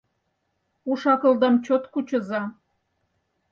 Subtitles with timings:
[0.91, 2.41] Уш-акылдам чот кучыза!